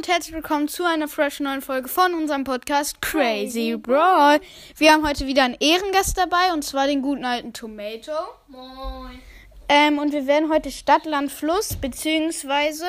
[0.00, 4.40] und herzlich willkommen zu einer fresh neuen Folge von unserem Podcast Crazy Brawl.
[4.78, 8.12] Wir haben heute wieder einen Ehrengast dabei und zwar den guten alten Tomato.
[8.48, 9.20] Moin.
[9.68, 12.86] Ähm, und wir werden heute Stadt, Land, Fluss beziehungsweise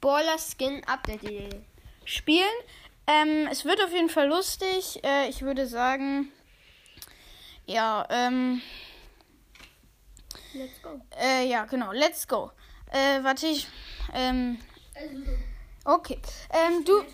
[0.00, 1.54] Baller Skin Update
[2.06, 2.46] spielen.
[3.06, 5.04] Ähm, es wird auf jeden Fall lustig.
[5.04, 6.32] Äh, ich würde sagen,
[7.66, 8.62] ja, ähm,
[10.54, 10.98] Let's go.
[11.22, 12.52] äh, ja, genau, let's go.
[12.90, 13.68] Äh, warte ich,
[14.14, 14.58] ähm,
[15.84, 16.18] okay.
[16.50, 17.04] Ähm, du,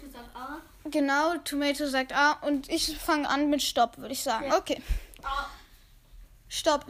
[0.91, 4.53] genau, Tomato sagt A und ich fange an mit Stopp, würde ich sagen.
[4.53, 4.83] Okay,
[6.49, 6.87] Stopp.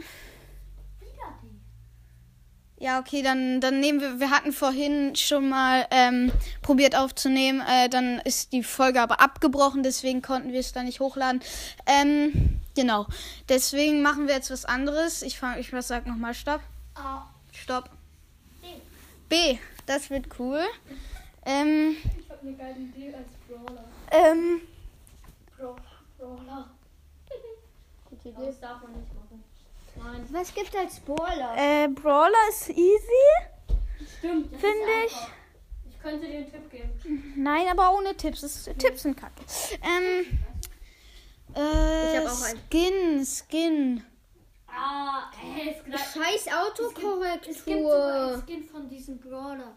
[2.81, 7.89] Ja, okay, dann, dann nehmen wir, wir hatten vorhin schon mal ähm, probiert aufzunehmen, äh,
[7.89, 11.41] dann ist die Folge aber abgebrochen, deswegen konnten wir es da nicht hochladen.
[11.85, 13.05] Ähm, genau,
[13.49, 15.23] deswegen machen wir jetzt was anderes.
[15.23, 16.61] Ich fange, ich sag nochmal Stopp.
[16.95, 17.27] A.
[17.51, 17.89] Stopp.
[19.27, 20.61] B, das wird cool.
[21.45, 23.85] Ähm, Ich hab eine geile Idee als Brawler.
[24.11, 24.61] ähm,
[25.57, 25.75] Bra
[26.17, 26.69] Brawler.
[28.09, 28.45] Gute Idee.
[28.47, 29.43] Das darf man nicht machen.
[29.95, 30.25] Nein.
[30.31, 31.55] Was gibt als Brawler?
[31.57, 33.25] äh, Brawler ist easy.
[34.17, 34.53] Stimmt.
[34.53, 35.15] das Finde ist ich.
[35.17, 35.29] einfach.
[35.89, 37.33] Ich könnte dir einen Tipp geben.
[37.35, 38.41] Nein, aber ohne Tipps.
[38.41, 39.41] Das, Tipps sind kacke.
[39.83, 40.39] Ähm,
[41.55, 42.59] äh, Ich hab auch einen.
[42.69, 44.03] Skin, Skin.
[44.67, 48.13] Ah, ey, es, gleich- Scheiß es gibt sogar Autokorrektur.
[48.33, 49.73] einen Skin von diesem Brawler.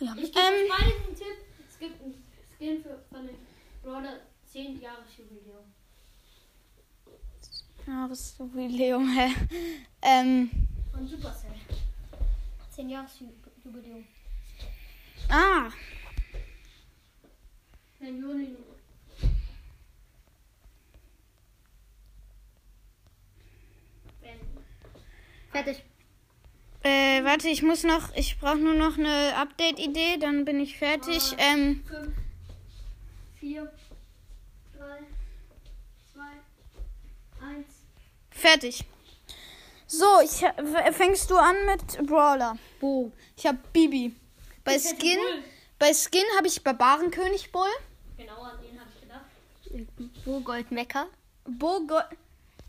[0.00, 0.14] Ja.
[0.16, 1.36] Ich gebe Ähm, beide den Tipp.
[1.68, 2.24] Es gibt einen
[2.58, 3.36] Skin für, von dem
[3.82, 5.72] Brawler 10 Jahre Jubiläum.
[7.86, 9.34] Jahresjubiläum, hä?
[10.02, 10.50] Ähm,
[10.92, 11.50] Von Supercell.
[12.70, 13.08] 10 Jahre
[13.64, 14.04] Jubiläum.
[15.28, 15.70] ah,
[18.00, 18.56] Nein, Juni.
[25.52, 25.82] Fertig.
[27.32, 31.34] Äh, warte, ich muss noch, ich brauche nur noch eine Update-Idee, dann bin ich fertig.
[31.38, 32.08] Ähm, 5,
[33.40, 33.72] 4,
[34.78, 34.84] 3,
[36.12, 36.20] 2,
[37.46, 37.66] 1.
[38.30, 38.84] fertig.
[39.86, 40.44] So, ich
[40.94, 42.56] fängst du an mit Brawler.
[42.80, 43.12] Bo.
[43.36, 44.14] Ich habe Bibi.
[44.64, 45.18] Bei Ich Skin,
[45.78, 47.68] bei Skin habe ich Barbarenkönig Bull.
[48.16, 50.24] Genau an den habe ich gedacht.
[50.24, 51.08] Wo Goldmecker?
[51.44, 51.98] Bo Go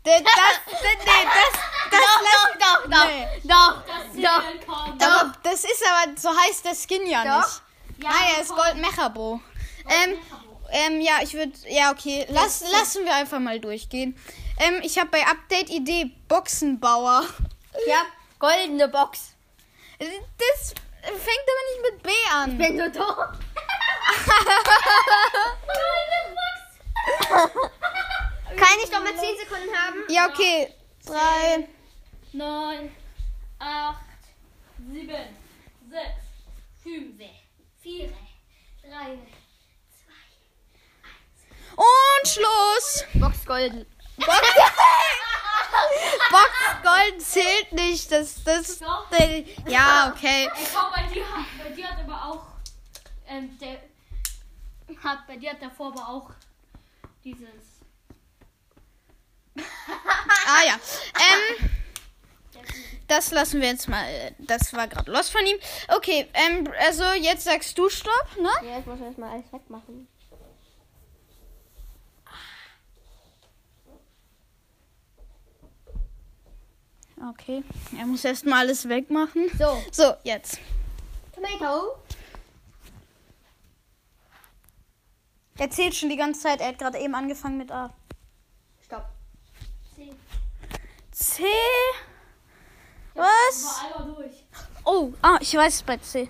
[0.04, 0.32] das, das,
[0.82, 3.26] nee, das, das Doch, doch, doch, Nee.
[3.44, 4.98] doch, Das doch, kaum.
[5.00, 7.46] Aber das ist aber, so heißt der Skin ja Doch.
[7.46, 8.04] nicht.
[8.04, 9.40] Ja, ah, er ist Gold Mechabo.
[9.88, 10.16] Ähm,
[10.70, 14.16] ähm, ja, ich würde, ja, okay, lass, lassen wir einfach mal durchgehen.
[14.58, 17.24] Ähm, ich habe bei Update Idee Boxenbauer.
[17.86, 18.06] Ich hab
[18.38, 19.34] goldene Box.
[19.98, 22.58] Das fängt aber nicht mit B an.
[22.58, 23.16] Bin du doch?
[28.56, 30.04] Kann ich doch mal 10 Sekunden haben?
[30.08, 30.72] Ja, okay.
[31.06, 31.68] Drei.
[32.34, 32.90] 9,
[33.60, 33.96] 8,
[34.92, 35.36] 7,
[35.88, 36.10] 6,
[36.82, 37.20] 5,
[37.82, 38.12] 4,
[38.82, 39.18] 3,
[41.76, 43.04] Und Schluss.
[43.14, 43.86] Box Gold.
[44.16, 44.28] Box,
[46.30, 46.50] Box
[46.82, 48.10] Gold zählt nicht.
[48.10, 49.06] Das, das, Doch.
[49.68, 50.48] ja, okay.
[50.54, 52.46] Ey, komm, bei dir, hat- bei dir hat aber auch,
[53.28, 53.78] ähm, der,
[55.02, 56.30] hat, bei dir hat davor aber auch
[57.22, 57.80] dieses,
[59.56, 60.74] Ah ja.
[60.74, 61.70] Ähm,
[63.08, 64.06] das lassen wir jetzt mal.
[64.38, 65.56] Das war gerade los von ihm.
[65.96, 68.68] Okay, ähm, also jetzt sagst du Stopp, ne?
[68.68, 70.08] Ja, ich muss erstmal alles wegmachen.
[77.30, 77.62] Okay.
[77.98, 79.48] Er muss erstmal alles wegmachen.
[79.56, 80.58] So, So, jetzt.
[81.34, 81.96] Tomato.
[85.56, 86.60] Er zählt schon die ganze Zeit.
[86.60, 87.94] Er hat gerade eben angefangen mit A.
[88.84, 89.06] Stopp.
[89.94, 90.14] 10.
[91.12, 91.44] C.
[93.14, 93.80] Was?
[94.84, 96.28] Oh, ah, ich weiß es bei C.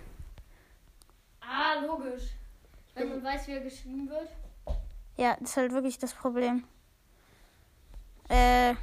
[1.41, 2.31] Ah, logisch.
[2.95, 4.29] Wenn man weiß, wie er geschrieben wird.
[5.17, 6.65] Ja, das ist halt wirklich das Problem.
[8.29, 8.75] Äh.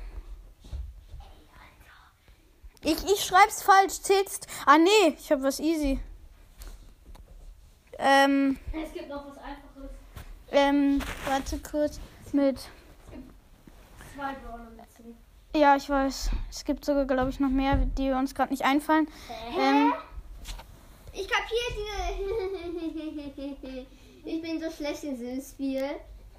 [2.83, 4.01] Ich, ich schreib's falsch.
[4.01, 4.47] Zählst.
[4.65, 5.99] Ah, nee, ich hab was easy.
[7.99, 9.91] Ähm, Es gibt noch was Einfaches.
[10.51, 11.99] ähm, warte kurz.
[12.33, 12.57] Mit.
[14.15, 14.80] Zwei Brawler mit C.
[15.55, 16.29] Ja, ich weiß.
[16.49, 19.07] Es gibt sogar, glaube ich, noch mehr, die uns gerade nicht einfallen.
[19.57, 19.93] Ähm,
[21.13, 23.83] Ich kapier diese.
[24.25, 25.83] ich bin so schlecht in diesem Spiel.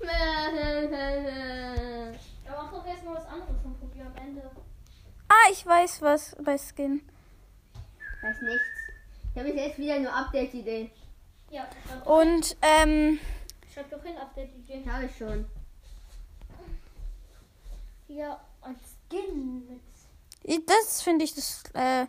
[2.45, 4.51] Ja, mach doch erstmal was anderes und probier am Ende.
[5.29, 7.01] ah, ich weiß was bei Skin.
[8.21, 8.65] Weiß nichts.
[9.33, 10.91] Ich habe jetzt wieder nur Update-Idee.
[11.51, 11.69] Ja,
[12.05, 13.21] Und, ähm,
[13.73, 14.83] schreib doch hin, Update-Idee.
[14.91, 15.47] Habe ich schon.
[18.09, 18.41] Ja.
[20.67, 22.07] Das finde ich das, äh,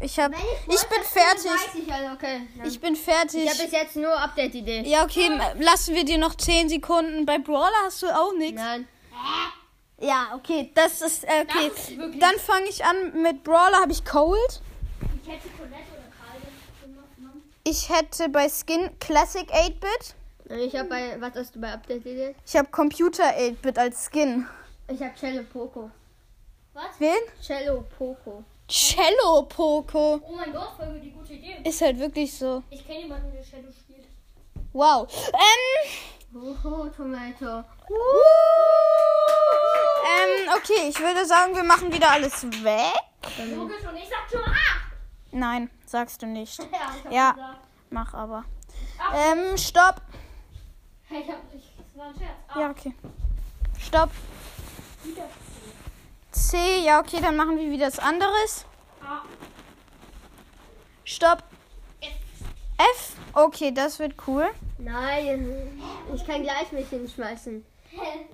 [0.00, 0.32] Ich hab.
[0.32, 0.38] Wenn
[0.74, 1.82] Ich bin Brawl Stars spiele, fertig.
[1.86, 2.40] Ich also, okay.
[2.64, 3.44] Ich bin fertig.
[3.44, 4.82] Ich habe bis jetzt nur Update-Idee.
[4.82, 7.24] Ja, okay, m- lassen wir dir noch 10 Sekunden.
[7.24, 8.60] Bei Brawler hast du auch nichts.
[8.60, 8.86] Nein.
[9.98, 11.70] Ja, okay, das ist äh, okay.
[11.74, 14.60] Das ist Dann fange ich an mit Brawler habe ich Cold.
[15.22, 16.94] Ich hätte Colette oder Karl.
[17.64, 20.14] Ich hätte bei Skin Classic 8-Bit.
[20.60, 22.34] Ich habe bei, was hast du bei Update-Idee?
[22.46, 24.46] Ich habe Computer 8-Bit als Skin.
[24.88, 25.90] Ich habe Cello Poco.
[26.76, 27.00] Was?
[27.00, 27.16] Wen?
[27.40, 28.44] Cello Poco.
[28.68, 30.20] Cello Poco.
[30.22, 31.56] Oh mein Gott, voll die gute Idee.
[31.66, 32.62] Ist halt wirklich so.
[32.68, 34.06] Ich kenne jemanden, der Shadow spielt.
[34.74, 35.08] Wow.
[35.32, 36.42] Ähm.
[36.62, 37.64] Hoho, Tomato.
[40.04, 42.92] Ähm, okay, ich würde sagen, wir machen wieder alles weg.
[43.54, 44.92] Logisch und ich sag schon ah!
[45.32, 46.58] Nein, sagst du nicht.
[47.10, 47.60] Ja, Ja.
[47.88, 48.44] Mach aber.
[48.98, 49.14] Ach.
[49.14, 50.02] Ähm, stopp.
[51.08, 52.30] Ich hab, ich, das war ein Scherz.
[52.48, 52.94] Ah, Ja, okay.
[53.78, 54.10] Stopp.
[55.04, 55.24] wieder.
[56.36, 58.66] C, ja, okay, dann machen wir wieder das anderes.
[59.02, 59.22] Ah,
[61.04, 61.42] Stopp.
[62.00, 62.10] F.
[62.78, 63.16] F.
[63.32, 64.46] Okay, das wird cool.
[64.78, 65.80] Nein,
[66.14, 67.64] ich kann gleich mich hinschmeißen.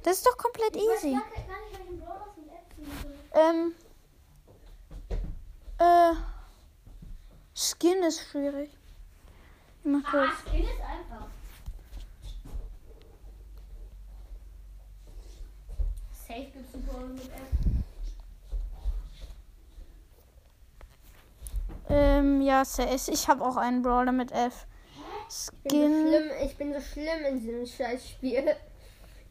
[0.02, 1.12] Das ist doch komplett Ich easy.
[1.12, 2.12] gar gar nicht.
[3.34, 3.74] Ähm.
[5.78, 6.14] Äh.
[7.54, 8.70] Skin ist schwierig.
[9.84, 10.30] Ich mach kurz.
[10.30, 11.26] Ah, Skin ist einfach.
[16.26, 17.71] Safe gibt's einen Brawler mit F.
[21.88, 23.08] Ähm, ja, CS.
[23.08, 24.66] Ich habe auch einen Brawler mit F.
[25.28, 26.06] Ich bin, so Skin.
[26.08, 28.54] schlimm, ich bin so schlimm in diesem Scheißspiel.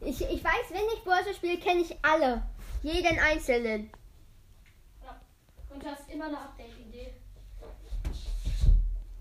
[0.00, 2.42] Ich, ich weiß, wenn ich Börse spiele, kenne ich alle.
[2.82, 3.90] Jeden einzelnen.
[5.02, 5.20] Ja.
[5.70, 7.12] Und du hast immer eine Update-Idee.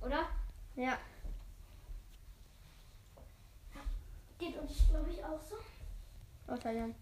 [0.01, 0.25] Oder?
[0.75, 0.98] Ja.
[4.39, 5.56] Geht uns, glaube ich, auch so.
[6.51, 6.95] Außer dann.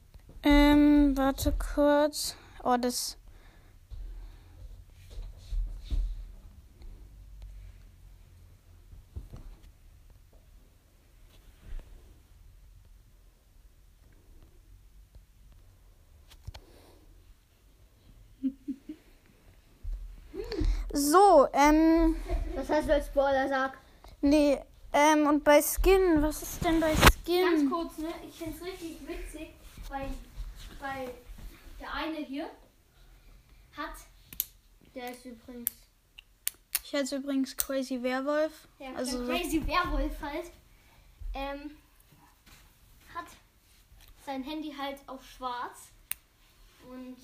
[0.44, 2.36] Ähm, warte kurz.
[2.64, 3.18] Oh, das.
[21.00, 22.16] So, ähm,
[22.56, 23.78] Was hast du als Baller sag?
[24.22, 24.60] nee,
[24.92, 27.70] ähm, und bei Skin, was ist denn bei Ganz Skin?
[27.72, 28.10] kurz, ne?
[28.28, 29.54] Ich finde es richtig witzig,
[29.88, 30.10] weil,
[30.82, 31.10] weil
[31.80, 32.50] der eine hier
[33.78, 33.94] hat.
[34.94, 35.72] Der ist übrigens.
[36.84, 38.68] Ich heiße übrigens Crazy Werwolf.
[38.80, 40.52] Der, Also- Crazy Werwolf halt.
[41.34, 41.72] Ähm,
[43.16, 43.26] hat
[44.26, 45.92] sein Handy halt auf schwarz.
[46.92, 47.16] Und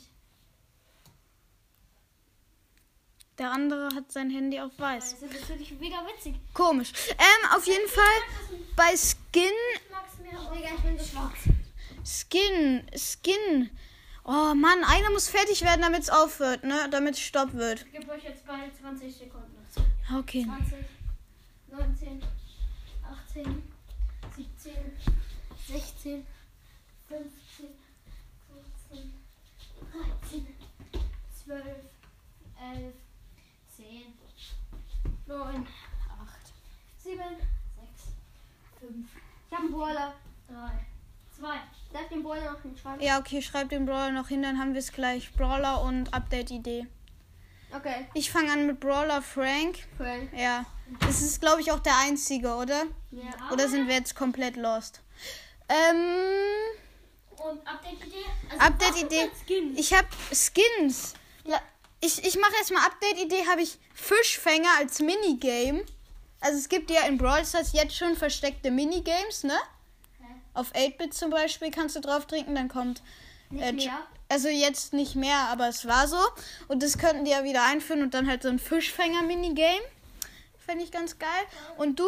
[3.38, 5.14] Der andere hat sein Handy auf das weiß.
[5.14, 6.36] ist natürlich mega witzig.
[6.54, 6.94] Komisch.
[7.10, 8.04] Ähm, auf jeden Fall
[8.76, 9.52] bei Skin.
[12.06, 13.70] Skin, Skin.
[14.24, 16.88] Oh Mann, einer muss fertig werden, damit es aufhört, ne?
[16.90, 17.86] Damit es Stopp wird.
[17.86, 19.56] Ich gebe euch jetzt bei 20 Sekunden.
[20.18, 20.46] Okay.
[20.46, 20.78] 20,
[21.72, 22.24] 19,
[23.30, 23.64] 18,
[24.36, 24.74] 17,
[25.68, 26.28] 16,
[27.08, 27.26] 15,
[28.90, 29.14] 14,
[30.22, 30.48] 13,
[31.44, 33.05] 12, 11, 10,
[35.27, 35.68] 9, 8,
[37.04, 37.27] 7, 6,
[38.80, 39.07] 5,
[39.48, 40.13] Ich hab einen Baller.
[40.48, 40.56] 3,
[41.39, 41.60] 2.
[41.94, 43.01] Darf den Baller noch hinschreiben?
[43.01, 45.31] Ja, okay, schreib den Brawler noch hin, dann haben wir es gleich.
[45.33, 46.88] Brawler und Update-Idee.
[47.76, 48.07] Okay.
[48.14, 49.80] Ich fange an mit Brawler Frank.
[49.97, 50.31] Frank.
[50.38, 50.66] Ja.
[51.00, 52.83] Das ist, glaube ich, auch der einzige, oder?
[53.11, 53.52] Ja.
[53.52, 55.02] Oder sind wir jetzt komplett lost?
[55.68, 55.95] Ähm.
[57.31, 58.26] Und Update-Idee?
[58.59, 59.31] Update-Idee.
[59.45, 59.78] Skin.
[59.78, 61.14] Ich habe Skins.
[61.44, 61.61] La-
[62.02, 65.83] Ich, ich mache erstmal Update-Idee, habe ich Fischfänger als Minigame.
[66.42, 69.57] Also es gibt ja in Brawl Stars jetzt schon versteckte Minigames, ne?
[70.54, 73.02] Auf 8-Bit zum Beispiel kannst du drauf trinken, dann kommt.
[73.52, 74.06] Äh, mehr.
[74.30, 76.19] Also jetzt nicht mehr, aber es war so.
[76.68, 79.81] Und das könnten die ja wieder einführen und dann halt so ein Fischfänger-Minigame.
[80.57, 81.30] Fände ich ganz geil.
[81.78, 82.06] Und du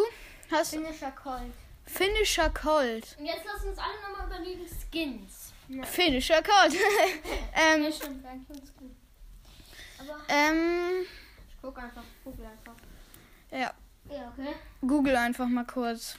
[0.50, 1.52] hast Finisher Cold.
[1.84, 3.16] Finisher Cold.
[3.18, 5.52] Und jetzt lass uns alle nochmal überlegen, Skins.
[5.84, 6.74] Finisher Cold.
[7.54, 8.90] ähm, stimmt, ganz gut.
[8.90, 8.97] Aber,
[10.28, 11.04] ähm,
[11.48, 12.04] Ich guck einfach.
[12.24, 12.74] Google einfach.
[13.50, 13.72] ja.
[14.10, 14.54] ja, okay.
[14.80, 16.18] Google einfach mal kurz.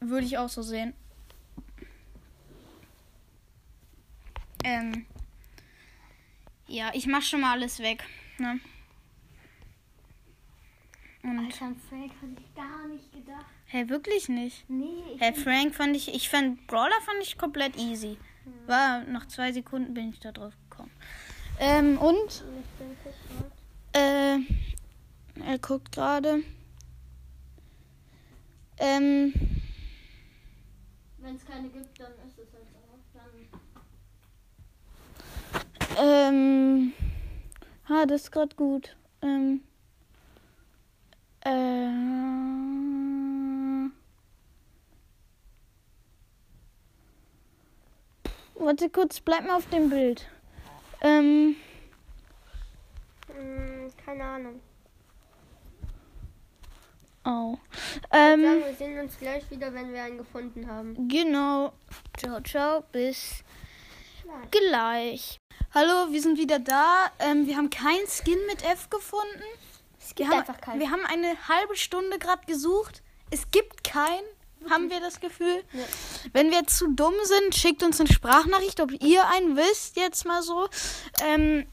[0.00, 0.94] Würde ich auch so sehen.
[4.64, 5.06] Ähm.
[6.66, 8.04] Ja, ich mach schon mal alles weg.
[8.38, 8.60] Ne?
[11.22, 11.38] Und.
[11.38, 13.46] Alter, an Frank hatte ich gar nicht gedacht.
[13.66, 14.68] Hä, wirklich nicht?
[14.68, 16.14] Nee, Hä, Frank fand ich.
[16.14, 18.16] Ich fand Brawler fand ich komplett easy.
[18.66, 20.54] War nach zwei Sekunden bin ich da drauf.
[21.60, 22.44] Ähm, und?
[23.92, 24.38] Äh,
[25.44, 26.42] er guckt gerade.
[28.78, 29.32] Ähm.
[31.18, 32.98] Wenn es keine gibt, dann ist es halt auch.
[35.94, 36.92] Dann ähm.
[37.88, 38.96] Ha, ah, das ist gerade gut.
[39.22, 39.62] Ähm.
[41.40, 41.88] Äh.
[48.60, 50.28] Warte kurz, bleib mal auf dem Bild.
[51.00, 51.56] Ähm,
[53.28, 54.60] Hm, keine Ahnung.
[57.24, 57.56] oh.
[58.10, 61.08] Sagen, Ähm, wir sehen uns gleich wieder, wenn wir einen gefunden haben.
[61.08, 61.72] genau.
[62.16, 63.44] Ciao, ciao, bis
[64.22, 64.50] Gleich.
[64.50, 65.38] gleich.
[65.74, 67.10] Hallo, wir sind wieder da.
[67.18, 69.42] Ähm, wir haben kein Skin mit F gefunden.
[70.00, 70.80] Es Wir gibt haben, einfach keinen.
[70.80, 73.02] wir haben eine halbe Stunde gerade gesucht.
[73.30, 74.24] Es gibt keinen,
[74.70, 75.62] haben wir das Gefühl.
[75.72, 75.84] Ja.
[76.32, 80.42] Wenn wir zu dumm sind, schickt uns eine Sprachnachricht, ob ihr einen wisst, jetzt mal
[80.42, 80.68] so.
[81.22, 81.66] Ähm,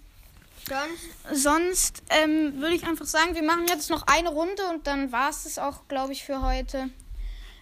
[0.67, 5.11] Sonst sonst ähm, würde ich einfach sagen, wir machen jetzt noch eine Runde und dann
[5.11, 6.89] war es es auch, glaube ich, für heute.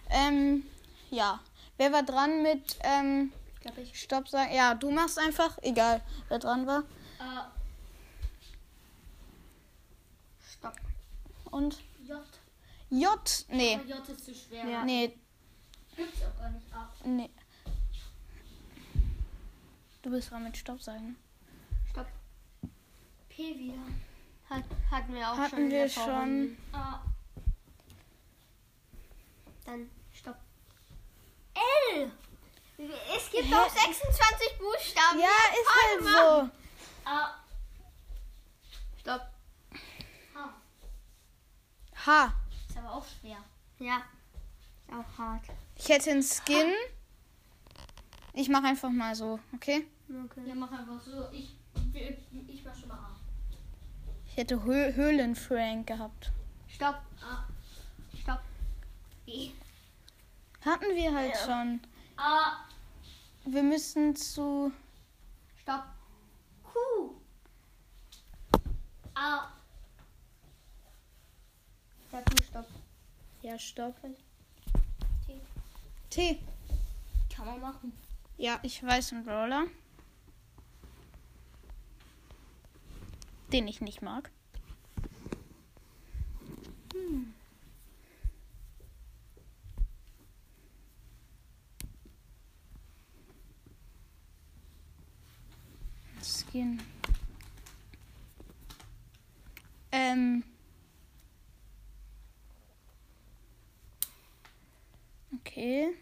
[0.08, 0.64] Ähm,
[1.10, 1.38] ja.
[1.76, 3.30] Wer war dran mit ähm,
[3.64, 3.98] glaube ich.
[3.98, 4.54] Stopp sagen?
[4.54, 5.58] Ja, du machst einfach.
[5.62, 6.80] Egal, wer dran war.
[7.18, 7.44] Äh,
[10.52, 10.76] Stopp.
[11.50, 11.78] Und
[13.00, 13.44] J.
[13.48, 13.74] Nee.
[13.74, 14.64] Aber J ist zu schwer.
[14.68, 14.84] Ja.
[14.84, 15.18] Nee,
[15.96, 16.72] Gibt's auch gar nicht.
[16.72, 16.90] A.
[17.04, 17.30] nee.
[20.02, 21.16] Du bist dran mit Stopp sagen.
[21.90, 22.06] Stopp.
[23.28, 23.78] P wieder.
[24.50, 25.70] Hat, hatten wir auch Hatten schon.
[25.70, 26.04] wir schon.
[26.04, 26.56] Vorrunde.
[26.72, 27.02] A.
[29.64, 30.36] Dann stopp.
[31.54, 32.12] L.
[33.16, 35.18] Es gibt auch 26 Buchstaben.
[35.20, 37.10] Ja, ist halt so.
[37.10, 37.34] A.
[39.00, 39.22] Stopp.
[40.34, 40.54] H.
[42.06, 42.32] H.
[42.74, 43.36] Ist aber auch schwer.
[43.78, 43.98] Ja.
[44.88, 45.44] Ist auch hart.
[45.76, 46.72] Ich hätte einen Skin.
[48.32, 49.86] Ich mache einfach mal so, okay?
[50.08, 50.40] Okay.
[50.44, 51.30] Ja, mach einfach so.
[51.30, 51.54] Ich,
[52.48, 53.16] ich mach schon mal A.
[54.26, 56.32] Ich hätte Hö Höhlenfrank gehabt.
[56.66, 56.96] Stopp.
[57.22, 57.44] A.
[58.20, 58.40] Stopp.
[59.24, 59.50] B.
[60.64, 61.44] Hatten wir halt Ja.
[61.46, 61.80] schon.
[62.16, 62.56] A.
[63.44, 64.72] Wir müssen zu.
[65.62, 65.84] Stopp.
[66.64, 67.14] Q.
[69.14, 69.53] A.
[72.14, 72.66] Sag du Stopp.
[73.42, 73.96] Ja, stopp.
[75.26, 75.40] T.
[76.10, 76.38] T.
[77.28, 77.92] Kann man machen.
[78.36, 79.64] Ja, ich weiß einen Brawler.
[83.52, 84.30] Den ich nicht mag.
[86.92, 87.34] Hm.
[96.22, 96.80] Skin.
[99.90, 100.44] Ähm.
[105.64, 105.96] Okay.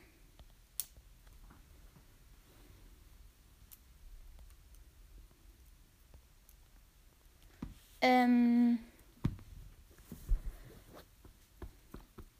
[8.00, 8.80] Ähm.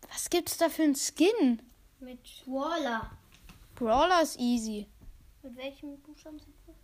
[0.09, 1.63] Was gibt's da für einen Skin?
[2.01, 3.13] Mit Waller.
[3.77, 4.89] Brawler ist easy.
[5.45, 6.75] Mit welchem Buchstaben sind wir?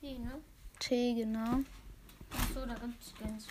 [0.00, 0.42] T, ne?
[0.80, 1.60] T, genau.
[2.30, 3.46] Achso, da gibt's Skins.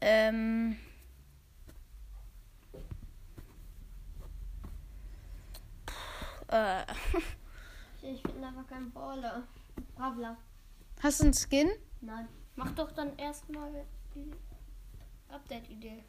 [0.00, 0.76] Ähm.
[5.86, 6.84] Puh, äh.
[8.00, 9.42] Ich bin einfach kein Baller.
[9.96, 10.36] Bravler.
[11.02, 11.68] Hast du einen Skin?
[12.00, 12.28] Nein.
[12.54, 14.30] Mach doch dann erstmal die
[15.28, 16.04] Update-Idee.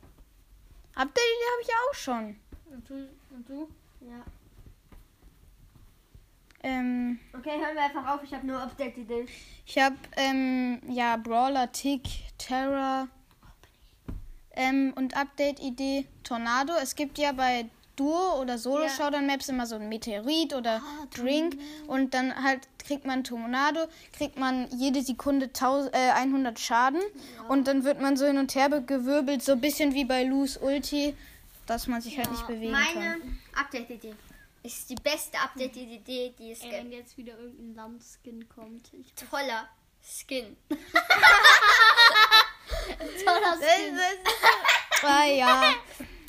[0.95, 2.39] Update habe ich auch schon.
[2.71, 3.09] Und du?
[3.31, 3.67] Und du?
[4.01, 4.23] Ja.
[6.61, 8.23] Ähm, Okay, hören wir einfach auf.
[8.23, 9.27] Ich habe nur Update-Ideen.
[9.65, 12.03] ich habe, ähm, ja, Brawler, Tick,
[12.37, 13.07] Terra.
[14.55, 16.73] Ähm, und Update-Idee Tornado.
[16.81, 17.65] Es gibt ja bei
[17.95, 20.81] Duo- oder Solo-Showdown-Maps immer so ein Meteorit oder
[21.15, 21.57] Drink.
[21.87, 27.01] Und dann halt kriegt man Tornado, kriegt man jede Sekunde 1000, äh, 100 Schaden.
[27.47, 30.57] Und dann wird man so hin und her gewirbelt, so ein bisschen wie bei Luz
[30.57, 31.15] Ulti,
[31.65, 33.39] dass man sich halt nicht bewegen Meine kann.
[33.55, 34.15] Update-Idee
[34.63, 36.83] ist die beste Update-Idee, die es Ey, gibt.
[36.83, 38.91] wenn jetzt wieder irgendein Landskin kommt.
[39.29, 39.69] Toller
[40.01, 40.57] Skin.
[45.01, 45.73] Ah ja.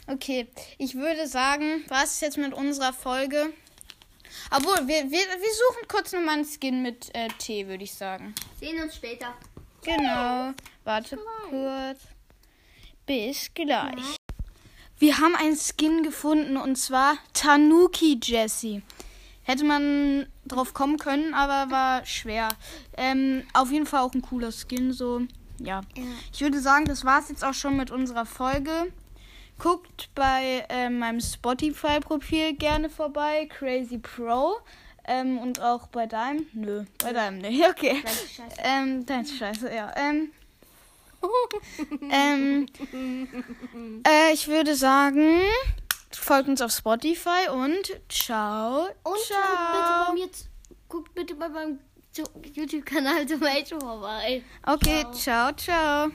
[0.06, 0.46] Okay,
[0.78, 3.52] ich würde sagen, was ist jetzt mit unserer Folge?
[4.50, 8.34] Obwohl, wir, wir, wir suchen kurz nochmal einen Skin mit äh, T, würde ich sagen.
[8.60, 9.34] Sehen uns später.
[9.82, 10.52] Genau.
[10.84, 12.00] Warte kurz.
[13.06, 14.16] Bis gleich.
[14.98, 18.82] Wir haben einen Skin gefunden und zwar Tanuki Jessie.
[19.42, 22.48] Hätte man drauf kommen können, aber war schwer.
[22.96, 25.22] Ähm, auf jeden Fall auch ein cooler Skin, so.
[25.62, 25.82] Ja.
[26.32, 28.92] Ich würde sagen, das war's jetzt auch schon mit unserer Folge.
[29.58, 34.56] Guckt bei äh, meinem Spotify-Profil gerne vorbei, Crazy Pro.
[35.04, 36.46] Ähm, und auch bei deinem?
[36.52, 37.62] Nö, bei deinem nicht.
[37.68, 38.00] Okay.
[38.00, 38.56] Gleiche Scheiße.
[38.58, 39.92] Ähm, dein Scheiße, ja.
[39.96, 40.30] Ähm,
[42.10, 42.66] ähm,
[44.06, 45.40] äh, ich würde sagen,
[46.10, 48.86] folgt uns auf Spotify und ciao.
[49.02, 49.36] Und ciao.
[49.44, 50.28] guckt bitte bei mir,
[50.88, 51.78] guckt bitte bei meinem
[52.54, 54.42] YouTube-Kanal zum Age vorbei.
[54.66, 56.08] Okay, ciao, ciao.